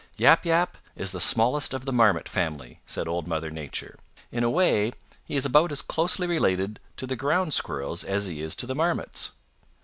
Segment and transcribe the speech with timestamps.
[0.17, 3.99] "Yap Yap is the smallest of the Marmot family," said Old Mother Nature.
[4.31, 4.93] "In a way
[5.25, 8.73] he is about as closely related to the Ground Squirrels as he is to the
[8.73, 9.33] Marmots.